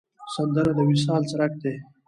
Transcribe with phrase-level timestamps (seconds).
[0.35, 1.75] سندره د وصال څرک دی